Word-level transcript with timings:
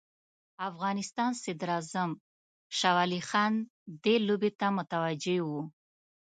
افغانستان 0.69 1.31
صدراعظم 1.43 2.11
شاه 2.79 2.95
ولي 2.97 3.21
خان 3.29 3.53
دې 4.03 4.15
لوبې 4.27 4.51
ته 4.59 4.67
متوجه 4.77 5.37
وو. 5.47 5.61